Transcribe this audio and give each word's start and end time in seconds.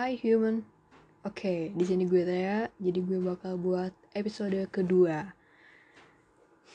Hai 0.00 0.16
human. 0.16 0.64
Oke, 1.28 1.76
di 1.76 1.84
sini 1.84 2.08
gue 2.08 2.24
Rea, 2.24 2.64
jadi 2.80 3.04
gue 3.04 3.20
bakal 3.20 3.60
buat 3.60 3.92
episode 4.16 4.56
kedua. 4.72 5.28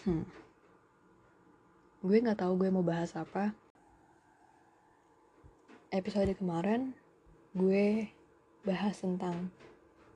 Hmm. 0.06 0.30
Gue 2.06 2.22
nggak 2.22 2.46
tahu 2.46 2.54
gue 2.62 2.70
mau 2.70 2.86
bahas 2.86 3.18
apa. 3.18 3.50
Episode 5.90 6.38
kemarin 6.38 6.94
gue 7.58 8.14
bahas 8.62 9.02
tentang 9.02 9.50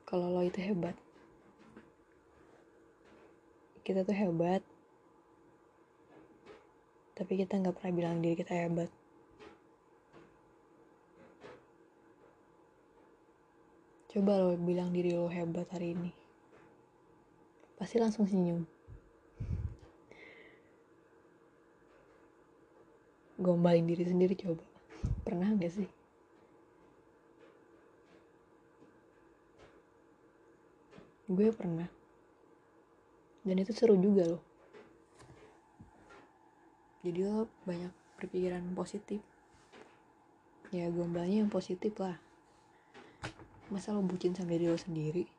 kalau 0.06 0.30
lo 0.30 0.46
itu 0.46 0.62
hebat. 0.62 0.94
Kita 3.82 4.06
tuh 4.06 4.14
hebat, 4.14 4.62
tapi 7.18 7.42
kita 7.42 7.58
nggak 7.58 7.74
pernah 7.74 7.90
bilang 7.90 8.22
diri 8.22 8.38
kita 8.38 8.54
hebat. 8.54 8.99
Coba 14.10 14.42
lo 14.42 14.58
bilang 14.58 14.90
diri 14.90 15.14
lo 15.14 15.30
hebat 15.30 15.70
hari 15.70 15.94
ini. 15.94 16.10
Pasti 17.78 18.02
langsung 18.02 18.26
senyum. 18.26 18.66
Gombalin 23.38 23.86
diri 23.86 24.02
sendiri 24.02 24.34
coba. 24.34 24.66
Pernah 25.22 25.54
gak 25.54 25.70
sih? 25.70 25.86
Gue 31.30 31.54
pernah. 31.54 31.86
Dan 33.46 33.62
itu 33.62 33.70
seru 33.70 33.94
juga 33.94 34.26
loh. 34.26 34.42
Jadi 37.06 37.30
lo 37.30 37.46
banyak 37.62 37.94
berpikiran 38.18 38.74
positif. 38.74 39.22
Ya 40.74 40.90
gombalnya 40.90 41.46
yang 41.46 41.50
positif 41.54 41.94
lah 42.02 42.18
masa 43.70 43.94
lo 43.94 44.02
bucin 44.02 44.34
sama 44.34 44.50
diri 44.50 44.66
lo 44.66 44.74
sendiri? 44.74 45.30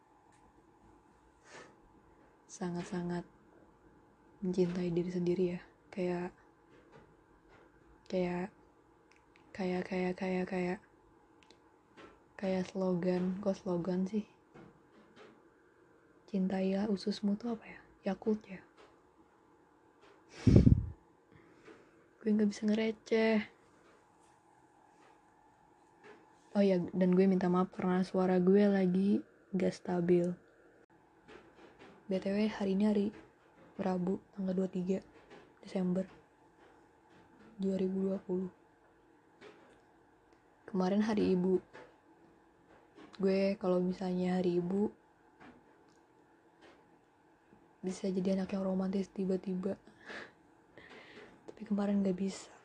Sangat-sangat 2.47 3.27
mencintai 4.39 4.87
diri 4.87 5.11
sendiri 5.11 5.43
ya. 5.55 5.61
Kayak 5.91 6.31
kayak 8.07 8.47
kayak 9.51 9.83
kayak 9.83 10.13
kayak 10.15 10.45
kayak 10.47 10.79
kayak 12.39 12.63
slogan 12.71 13.37
kok 13.43 13.59
slogan 13.59 14.07
sih? 14.07 14.23
Cintailah 16.31 16.87
ususmu 16.87 17.35
tuh 17.35 17.59
apa 17.59 17.67
ya? 17.67 17.79
Yakult 18.07 18.39
ya? 18.47 18.63
Gue 22.23 22.29
nggak 22.31 22.49
bisa 22.49 22.63
ngereceh 22.63 23.60
Oh 26.51 26.59
ya, 26.59 26.83
dan 26.91 27.15
gue 27.15 27.23
minta 27.31 27.47
maaf 27.47 27.71
karena 27.71 28.03
suara 28.03 28.35
gue 28.35 28.67
lagi 28.67 29.23
gak 29.55 29.71
stabil. 29.71 30.35
BTW 32.11 32.51
hari 32.51 32.75
ini 32.75 32.83
hari 32.91 33.07
Rabu 33.79 34.19
tanggal 34.35 34.67
23 34.67 34.99
Desember 35.63 36.03
2020. 37.55 38.51
Kemarin 40.67 40.99
hari 41.07 41.39
Ibu. 41.39 41.63
Gue 43.15 43.55
kalau 43.55 43.79
misalnya 43.79 44.43
hari 44.43 44.59
Ibu 44.59 44.91
bisa 47.79 48.11
jadi 48.11 48.35
anak 48.35 48.51
yang 48.51 48.67
romantis 48.67 49.07
tiba-tiba. 49.07 49.79
Tapi 51.47 51.61
kemarin 51.63 52.03
gak 52.03 52.19
bisa. 52.19 52.60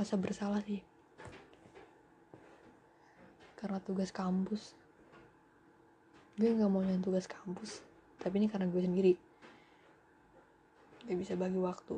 Rasa 0.00 0.16
bersalah 0.16 0.64
sih. 0.64 0.80
Karena 3.60 3.76
tugas 3.84 4.08
kampus. 4.08 4.72
Gue 6.40 6.56
nggak 6.56 6.72
mau 6.72 6.80
nyanyi 6.80 7.04
tugas 7.04 7.28
kampus 7.28 7.84
tapi 8.20 8.36
ini 8.36 8.52
karena 8.52 8.68
gue 8.68 8.82
sendiri. 8.84 9.12
Gak 11.08 11.16
bisa 11.16 11.32
bagi 11.34 11.56
waktu. 11.56 11.96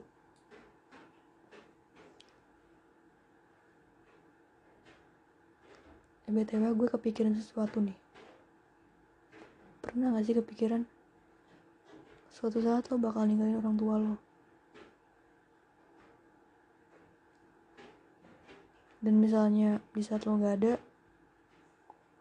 BTW 6.32 6.64
gue 6.72 6.88
kepikiran 6.88 7.36
sesuatu 7.36 7.84
nih. 7.84 7.98
Pernah 9.84 10.16
gak 10.16 10.24
sih 10.24 10.32
kepikiran? 10.38 10.86
Suatu 12.32 12.64
saat 12.64 12.88
lo 12.88 12.96
bakal 12.96 13.28
ninggalin 13.28 13.60
orang 13.60 13.76
tua 13.76 14.00
lo 14.00 14.31
dan 19.02 19.18
misalnya 19.18 19.82
di 19.90 20.02
saat 20.06 20.22
lo 20.30 20.38
gak 20.38 20.62
ada 20.62 20.74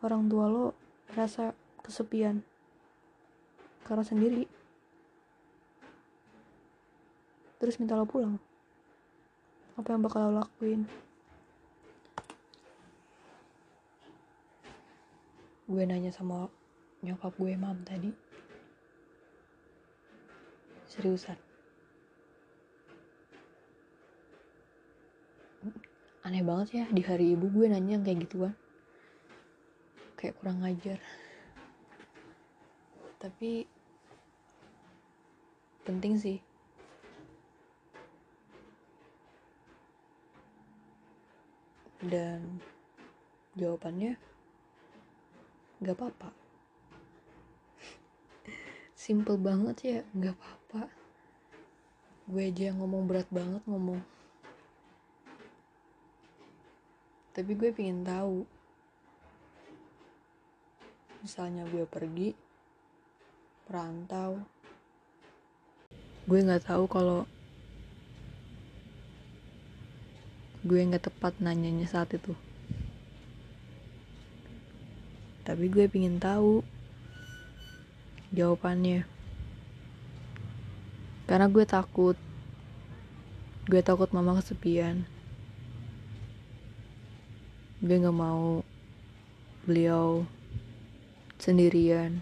orang 0.01 0.25
tua 0.25 0.49
lo 0.49 0.65
rasa 1.13 1.53
kesepian 1.85 2.41
karena 3.85 4.01
sendiri. 4.01 4.43
Terus 7.61 7.77
minta 7.77 7.93
lo 7.93 8.09
pulang. 8.09 8.41
Apa 9.77 9.93
yang 9.93 10.01
bakal 10.01 10.33
lo 10.33 10.41
lakuin? 10.41 10.89
Gue 15.69 15.83
nanya 15.85 16.09
sama 16.09 16.49
nyokap 17.05 17.37
gue 17.37 17.53
mam 17.53 17.77
tadi. 17.85 18.09
Seriusan 20.89 21.50
aneh 26.21 26.45
banget 26.45 26.67
ya 26.77 26.85
di 26.93 27.01
hari 27.01 27.33
ibu 27.33 27.49
gue 27.49 27.65
nanya 27.65 27.97
yang 27.97 28.05
kayak 28.05 28.29
gituan. 28.29 28.53
Kayak 30.13 30.37
kurang 30.37 30.61
ngajar. 30.61 31.01
Tapi 33.17 33.65
penting 35.81 36.13
sih. 36.21 36.37
Dan 42.01 42.61
jawabannya 43.57 44.17
gak 45.81 45.97
apa-apa. 45.97 46.29
Simple 48.93 49.41
banget 49.41 49.77
ya 49.81 49.99
gak 50.13 50.37
apa-apa. 50.37 50.89
Gue 52.29 52.53
aja 52.53 52.69
yang 52.69 52.77
ngomong 52.77 53.09
berat 53.09 53.25
banget 53.33 53.65
ngomong 53.65 54.01
tapi 57.31 57.55
gue 57.55 57.71
pengen 57.71 58.03
tahu. 58.03 58.43
Misalnya 61.23 61.63
gue 61.71 61.87
pergi 61.87 62.35
perantau. 63.63 64.43
Gue 66.27 66.39
nggak 66.43 66.67
tahu 66.67 66.83
kalau 66.91 67.23
gue 70.61 70.77
nggak 70.77 71.07
tepat 71.07 71.39
nanyanya 71.39 71.87
saat 71.87 72.11
itu. 72.11 72.35
Tapi 75.47 75.71
gue 75.71 75.87
pengen 75.87 76.19
tahu 76.19 76.67
jawabannya. 78.35 79.07
Karena 81.31 81.47
gue 81.47 81.63
takut. 81.63 82.19
Gue 83.71 83.79
takut 83.79 84.11
mama 84.11 84.35
kesepian 84.43 85.07
gue 87.81 87.97
gak 87.97 88.13
mau 88.13 88.61
beliau 89.65 90.21
sendirian. 91.41 92.21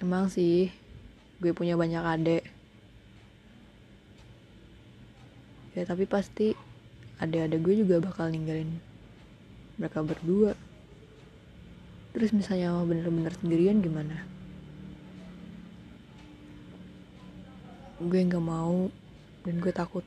Emang 0.00 0.32
sih 0.32 0.72
gue 1.36 1.52
punya 1.52 1.76
banyak 1.76 2.00
adik. 2.00 2.44
Ya 5.76 5.84
tapi 5.84 6.08
pasti 6.08 6.56
adik-adik 7.20 7.60
gue 7.60 7.84
juga 7.84 8.00
bakal 8.00 8.32
ninggalin 8.32 8.80
mereka 9.76 10.00
berdua. 10.00 10.56
Terus 12.16 12.32
misalnya 12.32 12.72
bener-bener 12.88 13.36
sendirian 13.36 13.84
gimana? 13.84 14.24
Gue 18.00 18.24
nggak 18.24 18.40
mau 18.40 18.88
dan 19.44 19.60
gue 19.60 19.72
takut. 19.76 20.04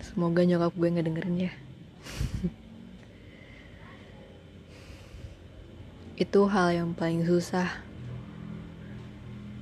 Semoga 0.00 0.40
nyokap 0.48 0.72
gue 0.72 0.88
nggak 0.88 1.06
dengerin 1.10 1.48
ya. 1.48 1.52
Itu 6.24 6.48
hal 6.48 6.72
yang 6.72 6.96
paling 6.96 7.28
susah. 7.28 7.82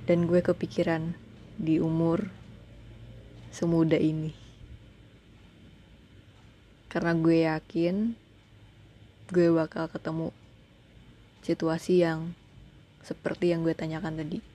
Dan 0.06 0.30
gue 0.30 0.38
kepikiran 0.44 1.14
di 1.58 1.82
umur 1.82 2.30
semuda 3.50 3.96
ini. 3.98 4.36
Karena 6.92 7.16
gue 7.16 7.48
yakin 7.48 8.12
gue 9.32 9.48
bakal 9.48 9.88
ketemu 9.88 10.28
situasi 11.40 12.04
yang 12.04 12.36
seperti 13.00 13.56
yang 13.56 13.64
gue 13.64 13.72
tanyakan 13.72 14.20
tadi. 14.20 14.51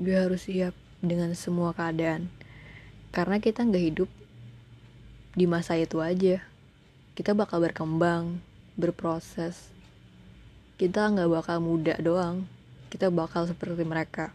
Gue 0.00 0.16
harus 0.16 0.48
siap 0.48 0.72
dengan 1.04 1.36
semua 1.36 1.76
keadaan. 1.76 2.32
Karena 3.12 3.36
kita 3.36 3.68
nggak 3.68 3.84
hidup 3.84 4.10
di 5.36 5.44
masa 5.44 5.76
itu 5.76 6.00
aja. 6.00 6.40
Kita 7.12 7.36
bakal 7.36 7.60
berkembang, 7.60 8.40
berproses. 8.80 9.68
Kita 10.80 11.04
nggak 11.04 11.28
bakal 11.28 11.60
muda 11.60 12.00
doang. 12.00 12.48
Kita 12.88 13.12
bakal 13.12 13.44
seperti 13.44 13.84
mereka. 13.84 14.32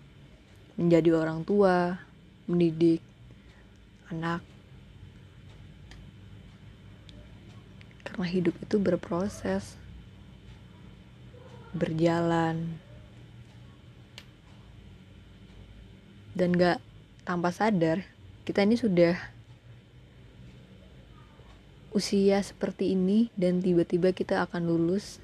Menjadi 0.78 1.18
orang 1.18 1.42
tua, 1.42 1.98
mendidik 2.46 3.02
anak. 4.14 4.46
Karena 8.06 8.26
hidup 8.30 8.54
itu 8.62 8.78
berproses 8.78 9.82
berjalan 11.76 12.80
dan 16.36 16.52
gak 16.52 16.84
tanpa 17.24 17.50
sadar 17.56 18.04
kita 18.46 18.62
ini 18.62 18.78
sudah 18.78 19.18
usia 21.96 22.44
seperti 22.44 22.92
ini 22.92 23.32
dan 23.40 23.64
tiba-tiba 23.64 24.12
kita 24.12 24.44
akan 24.44 24.68
lulus. 24.68 25.24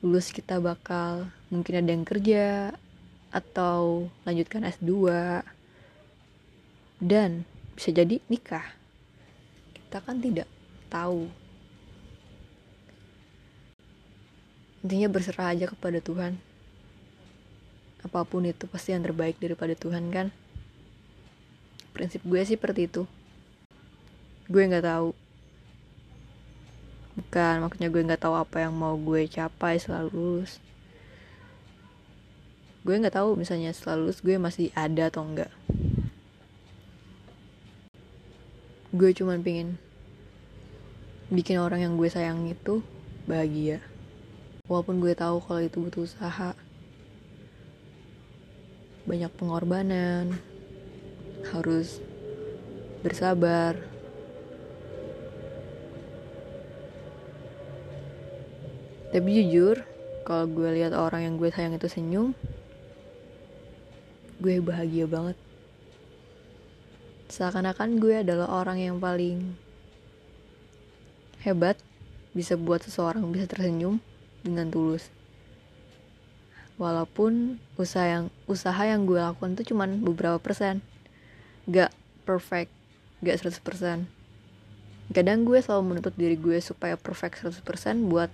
Lulus 0.00 0.30
kita 0.30 0.62
bakal 0.62 1.26
mungkin 1.50 1.82
ada 1.82 1.90
yang 1.90 2.06
kerja 2.06 2.70
atau 3.34 4.06
lanjutkan 4.22 4.64
S2 4.64 5.10
dan 7.02 7.42
bisa 7.74 7.90
jadi 7.90 8.22
nikah. 8.30 8.64
Kita 9.74 10.00
kan 10.00 10.22
tidak 10.22 10.46
tahu. 10.88 11.26
Intinya 14.86 15.10
berserah 15.10 15.50
aja 15.50 15.66
kepada 15.66 15.98
Tuhan 15.98 16.45
apa 18.06 18.22
pun 18.22 18.46
itu 18.46 18.70
pasti 18.70 18.94
yang 18.94 19.02
terbaik 19.02 19.36
daripada 19.42 19.74
Tuhan 19.74 20.08
kan? 20.14 20.30
Prinsip 21.90 22.22
gue 22.22 22.40
sih 22.46 22.54
seperti 22.54 22.86
itu. 22.86 23.02
Gue 24.46 24.62
nggak 24.64 24.86
tahu. 24.86 25.10
Bukan 27.18 27.54
maksudnya 27.66 27.90
gue 27.90 28.02
nggak 28.06 28.22
tahu 28.22 28.34
apa 28.38 28.62
yang 28.62 28.72
mau 28.72 28.94
gue 28.94 29.26
capai 29.26 29.82
setelah 29.82 30.06
lulus. 30.06 30.62
Gue 32.86 32.94
nggak 32.96 33.18
tahu 33.18 33.34
misalnya 33.34 33.74
setelah 33.74 34.06
lulus 34.06 34.22
gue 34.22 34.38
masih 34.38 34.70
ada 34.78 35.10
atau 35.10 35.26
enggak 35.26 35.50
gue 38.96 39.12
cuman 39.12 39.44
pingin 39.44 39.76
bikin 41.28 41.60
orang 41.60 41.84
yang 41.84 42.00
gue 42.00 42.08
sayang 42.08 42.48
itu 42.48 42.80
bahagia. 43.28 43.84
Walaupun 44.70 45.04
gue 45.04 45.12
tahu 45.12 45.36
kalau 45.44 45.60
itu 45.60 45.76
butuh 45.84 46.08
usaha 46.08 46.56
banyak 49.06 49.30
pengorbanan 49.38 50.34
harus 51.54 52.02
bersabar. 53.06 53.78
Tapi 59.14 59.28
jujur 59.30 59.86
kalau 60.26 60.50
gue 60.50 60.82
lihat 60.82 60.92
orang 60.92 61.22
yang 61.22 61.34
gue 61.38 61.48
sayang 61.54 61.78
itu 61.78 61.86
senyum 61.86 62.34
gue 64.42 64.60
bahagia 64.60 65.06
banget. 65.06 65.38
Seakan-akan 67.30 68.02
gue 68.02 68.26
adalah 68.26 68.50
orang 68.50 68.82
yang 68.82 68.98
paling 68.98 69.54
hebat 71.46 71.78
bisa 72.34 72.58
buat 72.58 72.82
seseorang 72.82 73.22
bisa 73.30 73.46
tersenyum 73.46 74.02
dengan 74.42 74.68
tulus 74.68 75.08
walaupun 76.76 77.60
usaha 77.80 78.04
yang 78.04 78.24
usaha 78.48 78.82
yang 78.84 79.08
gue 79.08 79.20
lakukan 79.20 79.56
itu 79.56 79.72
cuman 79.74 80.00
beberapa 80.00 80.36
persen. 80.40 80.84
Gak 81.66 81.90
perfect 82.26 82.70
gak 83.24 83.40
100% 83.40 84.16
kadang 85.14 85.46
gue 85.46 85.58
selalu 85.62 85.94
menuntut 85.94 86.14
diri 86.18 86.34
gue 86.34 86.58
supaya 86.58 86.98
perfect 86.98 87.38
100% 87.46 87.62
buat 88.10 88.30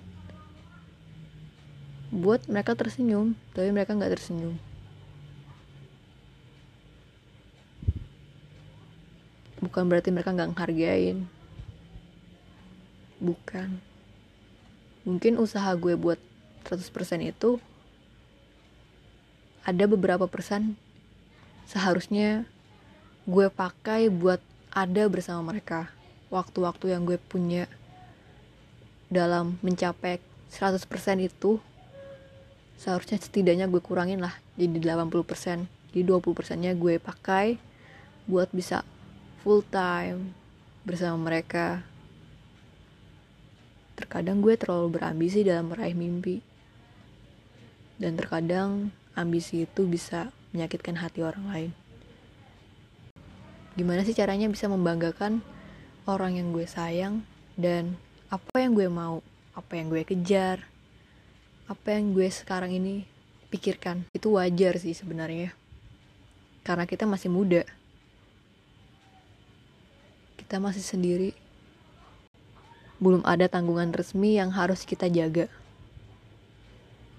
buat 2.13 2.41
mereka 2.49 2.73
tersenyum 2.73 3.37
tapi 3.53 3.69
mereka 3.73 3.97
nggak 3.97 4.17
tersenyum. 4.17 4.57
Bukan 9.63 9.87
berarti 9.87 10.11
mereka 10.11 10.35
nggak 10.35 10.53
ngehargain. 10.53 11.25
Bukan. 13.23 13.79
Mungkin 15.07 15.39
usaha 15.39 15.71
gue 15.79 15.95
buat 15.95 16.19
100% 16.67 16.83
itu 17.23 17.63
ada 19.63 19.85
beberapa 19.87 20.27
persen 20.27 20.75
seharusnya 21.71 22.45
gue 23.25 23.47
pakai 23.49 24.11
buat 24.11 24.43
ada 24.75 25.07
bersama 25.07 25.55
mereka. 25.55 25.93
Waktu-waktu 26.33 26.97
yang 26.97 27.05
gue 27.05 27.21
punya 27.21 27.69
dalam 29.13 29.61
mencapai 29.61 30.19
100% 30.49 30.81
itu 31.21 31.61
seharusnya 32.81 33.21
setidaknya 33.21 33.69
gue 33.69 33.79
kurangin 33.85 34.25
lah. 34.25 34.35
Jadi 34.59 34.81
80% 34.81 35.83
jadi 35.93 36.09
20% 36.09 36.57
nya 36.57 36.73
gue 36.73 36.97
pakai 36.97 37.61
buat 38.25 38.49
bisa 38.49 38.81
full 39.45 39.61
time 39.61 40.33
bersama 40.89 41.29
mereka. 41.29 41.85
Terkadang 43.93 44.41
gue 44.41 44.57
terlalu 44.57 44.97
berambisi 44.97 45.45
dalam 45.45 45.69
meraih 45.69 45.93
mimpi. 45.93 46.41
Dan 48.01 48.17
terkadang 48.17 48.89
ambisi 49.17 49.65
itu 49.65 49.85
bisa 49.89 50.33
menyakitkan 50.53 51.01
hati 51.01 51.25
orang 51.25 51.45
lain. 51.49 51.73
Gimana 53.73 54.05
sih 54.05 54.13
caranya 54.13 54.53
bisa 54.53 54.69
membanggakan 54.69 55.41
orang 56.05 56.37
yang 56.37 56.53
gue 56.53 56.69
sayang 56.69 57.25
dan 57.57 57.97
apa 58.29 58.61
yang 58.61 58.77
gue 58.77 58.89
mau, 58.89 59.25
apa 59.57 59.73
yang 59.81 59.89
gue 59.89 60.05
kejar, 60.05 60.61
apa 61.69 61.89
yang 61.97 62.13
gue 62.13 62.29
sekarang 62.29 62.73
ini 62.77 63.09
pikirkan. 63.49 64.05
Itu 64.13 64.37
wajar 64.37 64.77
sih 64.77 64.93
sebenarnya. 64.93 65.57
Karena 66.61 66.85
kita 66.85 67.09
masih 67.09 67.33
muda. 67.33 67.65
Kita 70.37 70.61
masih 70.61 70.85
sendiri 70.85 71.33
belum 73.03 73.27
ada 73.27 73.51
tanggungan 73.51 73.91
resmi 73.91 74.39
yang 74.39 74.55
harus 74.55 74.87
kita 74.87 75.11
jaga. 75.11 75.51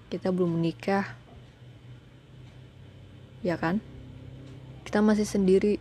Kita 0.08 0.32
belum 0.32 0.56
menikah, 0.56 1.12
ya 3.44 3.60
kan? 3.60 3.78
Kita 4.88 5.04
masih 5.04 5.28
sendiri. 5.28 5.76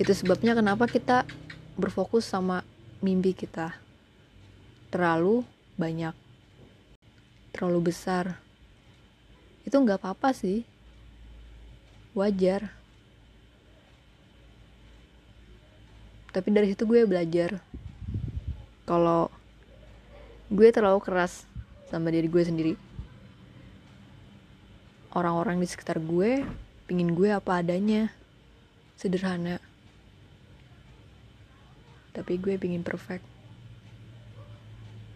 Itu 0.00 0.16
sebabnya 0.16 0.56
kenapa 0.56 0.88
kita 0.88 1.28
berfokus 1.76 2.24
sama 2.24 2.64
mimpi 3.04 3.36
kita 3.36 3.76
terlalu 4.88 5.44
banyak, 5.76 6.16
terlalu 7.52 7.92
besar. 7.92 8.40
Itu 9.68 9.76
nggak 9.76 10.00
apa-apa 10.00 10.32
sih, 10.32 10.64
wajar. 12.16 12.72
Tapi 16.32 16.48
dari 16.48 16.72
situ 16.72 16.88
gue 16.88 17.04
belajar 17.04 17.60
kalau 18.88 19.28
gue 20.48 20.68
terlalu 20.72 20.98
keras 21.02 21.44
sama 21.90 22.10
diri 22.10 22.30
gue 22.30 22.42
sendiri 22.42 22.74
orang-orang 25.14 25.58
di 25.58 25.66
sekitar 25.66 25.98
gue 25.98 26.46
pingin 26.90 27.14
gue 27.14 27.30
apa 27.30 27.62
adanya. 27.62 28.10
Sederhana. 28.98 29.62
Tapi 32.10 32.36
gue 32.36 32.58
pingin 32.58 32.82
perfect. 32.82 33.24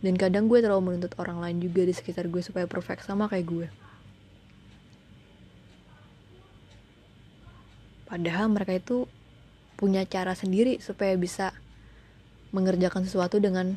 Dan 0.00 0.14
kadang 0.14 0.46
gue 0.46 0.62
terlalu 0.62 0.94
menuntut 0.94 1.12
orang 1.20 1.42
lain 1.42 1.58
juga 1.60 1.84
di 1.84 1.92
sekitar 1.92 2.30
gue 2.30 2.40
supaya 2.40 2.64
perfect 2.70 3.04
sama 3.04 3.28
kayak 3.28 3.46
gue. 3.50 3.68
Padahal 8.06 8.46
mereka 8.54 8.78
itu 8.78 9.10
punya 9.74 10.06
cara 10.06 10.38
sendiri 10.38 10.78
supaya 10.78 11.18
bisa 11.18 11.50
mengerjakan 12.54 13.02
sesuatu 13.02 13.42
dengan 13.42 13.76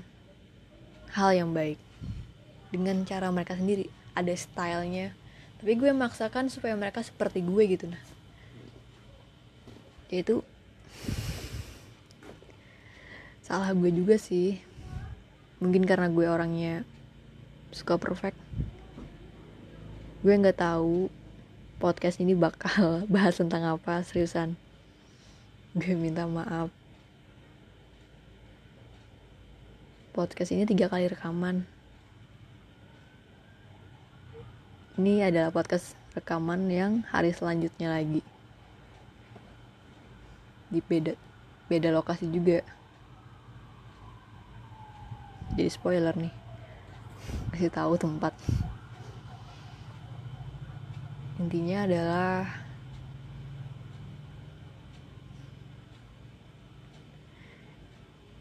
hal 1.17 1.33
yang 1.33 1.51
baik. 1.51 1.81
Dengan 2.69 3.01
cara 3.03 3.33
mereka 3.33 3.57
sendiri. 3.57 3.89
Ada 4.13 4.37
stylenya 4.37 5.26
tapi 5.57 5.73
gue 5.73 5.89
memaksakan 5.89 6.53
supaya 6.53 6.77
mereka 6.77 7.01
seperti 7.01 7.41
gue 7.41 7.63
gitu 7.65 7.89
nah. 7.89 8.01
Itu 10.07 10.45
salah 13.41 13.73
gue 13.73 13.89
juga 13.89 14.21
sih. 14.21 14.61
Mungkin 15.57 15.89
karena 15.89 16.13
gue 16.13 16.29
orangnya 16.29 16.85
suka 17.73 17.97
perfect. 17.97 18.37
Gue 20.21 20.33
nggak 20.37 20.61
tahu 20.61 21.09
podcast 21.81 22.21
ini 22.21 22.37
bakal 22.37 23.01
bahas 23.13 23.41
tentang 23.41 23.65
apa 23.65 24.05
seriusan. 24.05 24.53
Gue 25.73 25.97
minta 25.97 26.29
maaf. 26.29 26.69
Podcast 30.13 30.53
ini 30.53 30.65
tiga 30.65 30.89
kali 30.89 31.09
rekaman 31.09 31.76
ini 34.97 35.21
adalah 35.21 35.53
podcast 35.53 35.93
rekaman 36.17 36.65
yang 36.73 37.05
hari 37.13 37.29
selanjutnya 37.29 37.93
lagi. 37.93 38.25
Di 40.73 40.81
beda 40.81 41.13
beda 41.69 41.93
lokasi 41.93 42.25
juga. 42.33 42.65
Jadi 45.53 45.69
spoiler 45.69 46.17
nih. 46.17 46.33
Kasih 47.53 47.69
tahu 47.69 47.93
tempat. 48.01 48.33
Intinya 51.37 51.85
adalah 51.85 52.49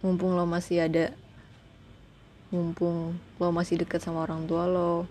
mumpung 0.00 0.32
lo 0.32 0.48
masih 0.48 0.88
ada 0.88 1.12
mumpung 2.48 3.12
lo 3.36 3.48
masih 3.52 3.84
deket 3.84 4.00
sama 4.00 4.24
orang 4.24 4.48
tua 4.48 4.64
lo 4.64 5.04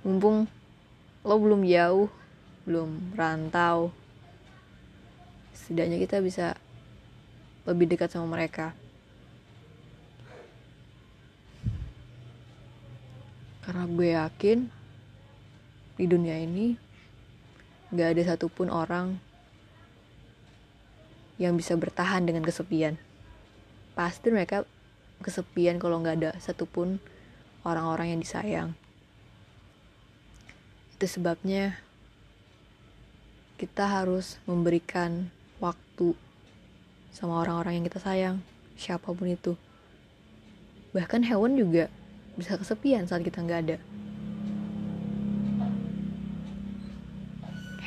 mumpung 0.00 0.48
lo 1.20 1.36
belum 1.36 1.64
jauh 1.68 2.08
belum 2.64 3.16
rantau 3.16 3.92
setidaknya 5.70 6.02
kita 6.02 6.18
bisa 6.18 6.58
lebih 7.68 7.86
dekat 7.86 8.10
sama 8.10 8.26
mereka. 8.26 8.74
Karena 13.62 13.84
gue 13.86 14.08
yakin 14.16 14.58
di 16.00 16.04
dunia 16.08 16.40
ini 16.42 16.74
gak 17.92 18.18
ada 18.18 18.34
satupun 18.34 18.72
orang 18.72 19.20
yang 21.38 21.54
bisa 21.54 21.76
bertahan 21.78 22.26
dengan 22.26 22.42
kesepian. 22.42 22.98
Pasti 23.94 24.32
mereka 24.32 24.66
kesepian 25.20 25.76
kalau 25.76 26.00
nggak 26.00 26.16
ada 26.18 26.30
satupun 26.40 26.98
orang-orang 27.62 28.16
yang 28.16 28.20
disayang 28.24 28.70
itu 31.00 31.16
sebabnya 31.16 31.80
kita 33.56 33.88
harus 33.88 34.36
memberikan 34.44 35.32
waktu 35.56 36.12
sama 37.08 37.40
orang-orang 37.40 37.80
yang 37.80 37.88
kita 37.88 37.96
sayang, 38.04 38.44
siapa 38.76 39.08
pun 39.08 39.32
itu. 39.32 39.56
Bahkan 40.92 41.24
hewan 41.24 41.56
juga 41.56 41.88
bisa 42.36 42.60
kesepian 42.60 43.08
saat 43.08 43.24
kita 43.24 43.40
nggak 43.40 43.60
ada. 43.64 43.76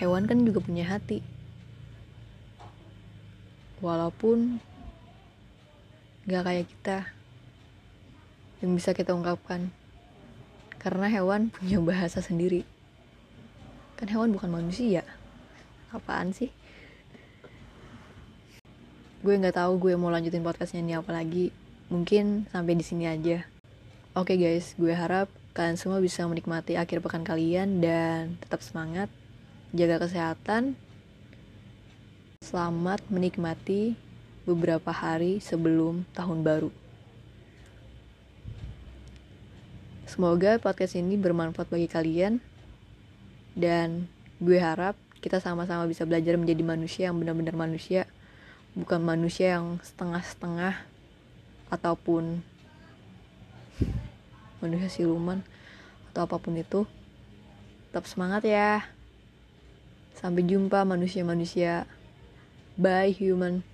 Hewan 0.01 0.25
kan 0.25 0.41
juga 0.41 0.65
punya 0.65 0.89
hati. 0.89 1.21
Walaupun 3.77 4.57
nggak 6.25 6.43
kayak 6.49 6.65
kita 6.65 6.97
yang 8.65 8.73
bisa 8.73 8.89
kita 8.97 9.13
ungkapkan. 9.13 9.69
Karena 10.81 11.05
hewan 11.13 11.53
punya 11.53 11.77
bahasa 11.77 12.17
sendiri. 12.17 12.72
Kan 14.03 14.11
hewan 14.11 14.35
bukan 14.35 14.51
manusia. 14.51 15.07
Apaan 15.95 16.35
sih? 16.35 16.51
gue 19.23 19.31
nggak 19.39 19.55
tahu 19.55 19.79
gue 19.79 19.95
mau 19.95 20.11
lanjutin 20.11 20.43
podcastnya 20.43 20.83
ini 20.83 20.91
apa 20.91 21.15
lagi. 21.15 21.55
Mungkin 21.87 22.51
sampai 22.51 22.75
di 22.75 22.83
sini 22.83 23.07
aja. 23.07 23.47
Oke 24.11 24.35
okay 24.35 24.37
guys. 24.43 24.75
Gue 24.75 24.91
harap 24.91 25.31
kalian 25.55 25.79
semua 25.79 26.03
bisa 26.03 26.27
menikmati 26.27 26.75
akhir 26.75 26.99
pekan 26.99 27.23
kalian 27.23 27.79
dan 27.79 28.35
tetap 28.43 28.59
semangat 28.59 29.07
jaga 29.71 30.03
kesehatan 30.03 30.75
selamat 32.43 33.07
menikmati 33.07 33.95
beberapa 34.43 34.91
hari 34.91 35.39
sebelum 35.39 36.03
tahun 36.11 36.43
baru. 36.43 36.75
Semoga 40.11 40.59
podcast 40.59 40.99
ini 40.99 41.15
bermanfaat 41.15 41.71
bagi 41.71 41.87
kalian 41.87 42.43
dan 43.53 44.09
gue 44.41 44.57
harap 44.57 44.97
kita 45.23 45.39
sama-sama 45.39 45.87
bisa 45.87 46.03
belajar 46.03 46.35
menjadi 46.35 46.63
manusia 46.65 47.03
yang 47.09 47.17
benar-benar 47.17 47.55
manusia. 47.55 48.09
Bukan 48.73 48.99
manusia 49.05 49.55
yang 49.59 49.77
setengah-setengah 49.85 50.75
ataupun 51.69 52.41
manusia 54.59 54.89
siluman 54.89 55.45
atau 56.11 56.25
apa 56.25 56.37
pun 56.41 56.57
itu. 56.57 56.83
Tetap 57.89 58.09
semangat 58.09 58.43
ya. 58.43 58.83
Sampai 60.17 60.43
jumpa 60.43 60.83
manusia-manusia. 60.83 61.85
Bye 62.73 63.13
human 63.13 63.72